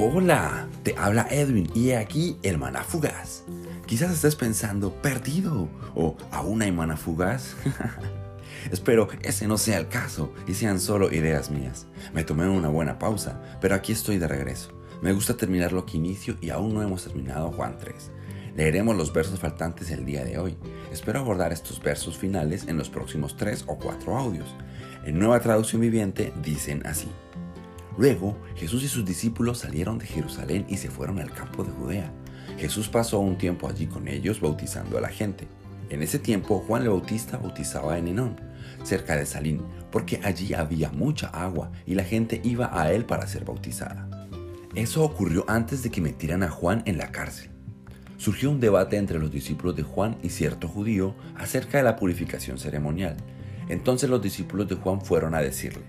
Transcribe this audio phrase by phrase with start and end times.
[0.00, 3.42] Hola, te habla Edwin y he aquí hermana fugaz.
[3.84, 7.56] Quizás estés pensando, perdido, o aún hay mana fugaz.
[8.70, 11.88] Espero ese no sea el caso y sean solo ideas mías.
[12.14, 14.70] Me tomé una buena pausa, pero aquí estoy de regreso.
[15.02, 18.12] Me gusta terminar lo que inicio y aún no hemos terminado Juan 3.
[18.56, 20.56] Leeremos los versos faltantes el día de hoy.
[20.92, 24.54] Espero abordar estos versos finales en los próximos 3 o 4 audios.
[25.04, 27.08] En nueva traducción viviente dicen así.
[27.98, 32.12] Luego, Jesús y sus discípulos salieron de Jerusalén y se fueron al campo de Judea.
[32.56, 35.48] Jesús pasó un tiempo allí con ellos bautizando a la gente.
[35.90, 38.40] En ese tiempo, Juan el Bautista bautizaba en Enón,
[38.84, 43.26] cerca de Salín, porque allí había mucha agua y la gente iba a él para
[43.26, 44.08] ser bautizada.
[44.76, 47.50] Eso ocurrió antes de que metieran a Juan en la cárcel.
[48.16, 52.58] Surgió un debate entre los discípulos de Juan y cierto judío acerca de la purificación
[52.58, 53.16] ceremonial.
[53.68, 55.82] Entonces los discípulos de Juan fueron a decirle,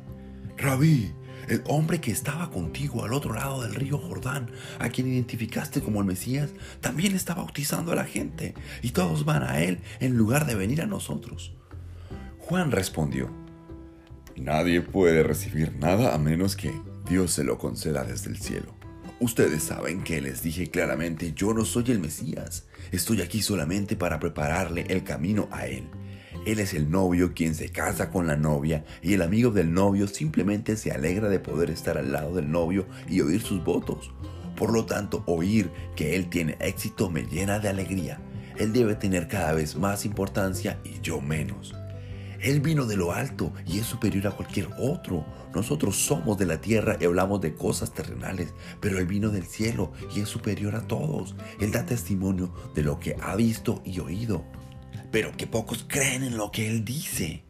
[0.58, 1.14] Rabí,
[1.48, 6.02] el hombre que estaba contigo al otro lado del río Jordán, a quien identificaste como
[6.02, 10.46] el Mesías, también está bautizando a la gente, y todos van a él en lugar
[10.46, 11.54] de venir a nosotros.
[12.40, 13.30] Juan respondió,
[14.36, 16.72] Nadie puede recibir nada a menos que
[17.10, 18.74] Dios se lo conceda desde el cielo.
[19.20, 24.18] Ustedes saben que les dije claramente, yo no soy el Mesías, estoy aquí solamente para
[24.18, 25.90] prepararle el camino a Él.
[26.46, 30.08] Él es el novio quien se casa con la novia y el amigo del novio
[30.08, 34.12] simplemente se alegra de poder estar al lado del novio y oír sus votos.
[34.56, 38.22] Por lo tanto, oír que Él tiene éxito me llena de alegría.
[38.58, 41.76] Él debe tener cada vez más importancia y yo menos.
[42.42, 45.26] Él vino de lo alto y es superior a cualquier otro.
[45.54, 49.92] Nosotros somos de la tierra y hablamos de cosas terrenales, pero Él vino del cielo
[50.16, 51.36] y es superior a todos.
[51.60, 54.46] Él da testimonio de lo que ha visto y oído
[55.12, 57.44] pero que pocos creen en lo que Él dice.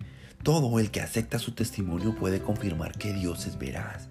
[0.43, 4.07] Todo el que acepta su testimonio puede confirmar que Dios es veraz,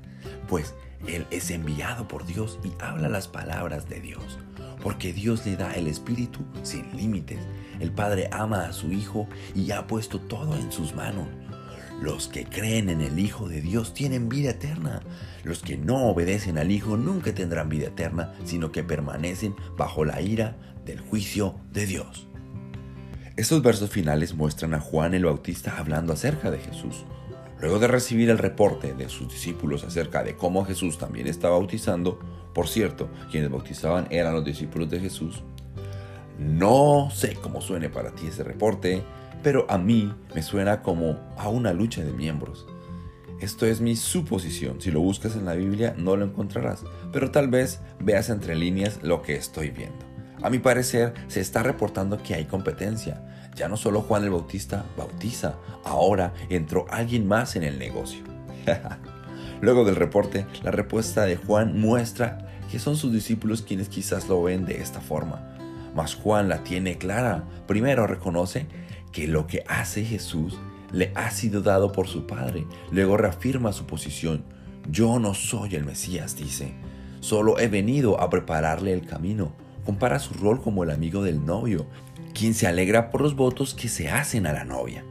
[0.46, 0.74] pues
[1.06, 4.38] Él es enviado por Dios y habla las palabras de Dios,
[4.82, 7.40] porque Dios le da el Espíritu sin límites.
[7.80, 11.28] El Padre ama a su Hijo y ha puesto todo en sus manos.
[12.02, 15.00] Los que creen en el Hijo de Dios tienen vida eterna.
[15.42, 20.20] Los que no obedecen al Hijo nunca tendrán vida eterna, sino que permanecen bajo la
[20.20, 22.27] ira del juicio de Dios.
[23.38, 27.04] Estos versos finales muestran a Juan el Bautista hablando acerca de Jesús.
[27.60, 32.18] Luego de recibir el reporte de sus discípulos acerca de cómo Jesús también está bautizando,
[32.52, 35.44] por cierto, quienes bautizaban eran los discípulos de Jesús,
[36.36, 39.04] no sé cómo suene para ti ese reporte,
[39.40, 42.66] pero a mí me suena como a una lucha de miembros.
[43.38, 46.82] Esto es mi suposición, si lo buscas en la Biblia no lo encontrarás,
[47.12, 50.17] pero tal vez veas entre líneas lo que estoy viendo.
[50.40, 53.20] A mi parecer, se está reportando que hay competencia.
[53.56, 58.22] Ya no solo Juan el Bautista bautiza, ahora entró alguien más en el negocio.
[59.60, 64.40] Luego del reporte, la respuesta de Juan muestra que son sus discípulos quienes quizás lo
[64.42, 65.56] ven de esta forma.
[65.96, 67.44] Mas Juan la tiene clara.
[67.66, 68.66] Primero reconoce
[69.10, 70.56] que lo que hace Jesús
[70.92, 72.64] le ha sido dado por su Padre.
[72.92, 74.44] Luego reafirma su posición.
[74.88, 76.74] Yo no soy el Mesías, dice.
[77.18, 79.52] Solo he venido a prepararle el camino
[79.88, 81.86] compara su rol como el amigo del novio,
[82.34, 85.02] quien se alegra por los votos que se hacen a la novia.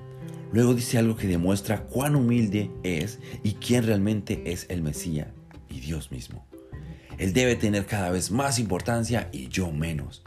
[0.53, 5.29] Luego dice algo que demuestra cuán humilde es y quién realmente es el Mesías
[5.67, 6.45] y Dios mismo.
[7.17, 10.21] Él debe tener cada vez más importancia y yo menos.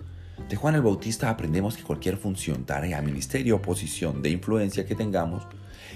[0.49, 4.97] De Juan el Bautista aprendemos que cualquier función, tarea, ministerio o posición de influencia que
[4.97, 5.47] tengamos,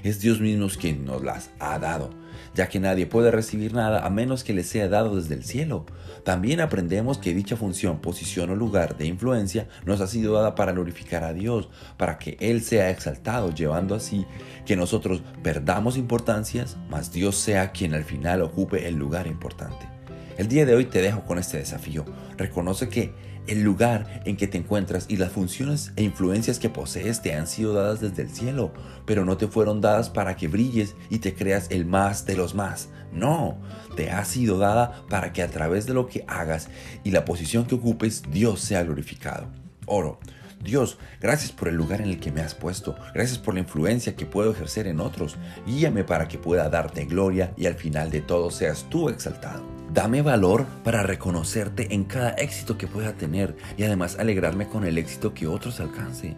[0.02, 2.10] es Dios mismo quien nos las ha dado,
[2.54, 5.84] ya que nadie puede recibir nada a menos que le sea dado desde el cielo.
[6.24, 10.72] También aprendemos que dicha función, posición o lugar de influencia nos ha sido dada para
[10.72, 14.24] glorificar a Dios, para que Él sea exaltado, llevando así
[14.64, 19.94] que nosotros perdamos importancias, mas Dios sea quien al final ocupe el lugar importante.
[20.36, 22.04] El día de hoy te dejo con este desafío.
[22.36, 23.14] Reconoce que
[23.46, 27.46] el lugar en que te encuentras y las funciones e influencias que posees te han
[27.46, 28.72] sido dadas desde el cielo,
[29.06, 32.54] pero no te fueron dadas para que brilles y te creas el más de los
[32.54, 32.88] más.
[33.12, 33.58] No,
[33.96, 36.68] te ha sido dada para que a través de lo que hagas
[37.04, 39.46] y la posición que ocupes, Dios sea glorificado.
[39.86, 40.18] Oro.
[40.64, 44.16] Dios, gracias por el lugar en el que me has puesto, gracias por la influencia
[44.16, 45.36] que puedo ejercer en otros.
[45.66, 49.73] Guíame para que pueda darte gloria y al final de todo seas tú exaltado.
[49.94, 54.98] Dame valor para reconocerte en cada éxito que pueda tener y además alegrarme con el
[54.98, 56.36] éxito que otros alcancen.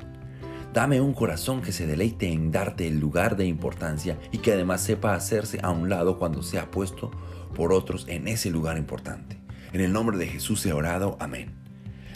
[0.74, 4.82] Dame un corazón que se deleite en darte el lugar de importancia y que además
[4.82, 7.10] sepa hacerse a un lado cuando sea puesto
[7.54, 9.38] por otros en ese lugar importante.
[9.72, 11.16] En el nombre de Jesús he orado.
[11.18, 11.65] Amén.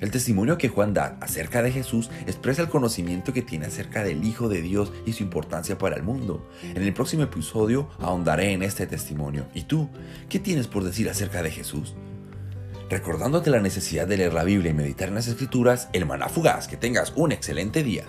[0.00, 4.24] El testimonio que Juan da acerca de Jesús expresa el conocimiento que tiene acerca del
[4.24, 6.48] Hijo de Dios y su importancia para el mundo.
[6.62, 9.46] En el próximo episodio ahondaré en este testimonio.
[9.54, 9.88] ¿Y tú?
[10.28, 11.94] ¿Qué tienes por decir acerca de Jesús?
[12.90, 16.66] recordándote la necesidad de leer la Biblia y meditar en las escrituras, el maná fugaz.
[16.66, 18.04] Que tengas un excelente día.